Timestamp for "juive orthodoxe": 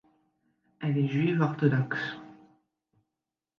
1.09-2.17